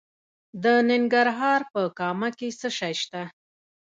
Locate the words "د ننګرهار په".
0.63-1.81